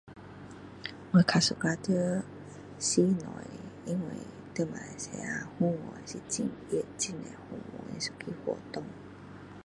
[1.11, 2.23] 我比较 suka 在
[2.79, 4.07] 室内的因为
[4.51, 5.97] 在马来西亚很热很多
[7.87, 8.83] 蚊子的活动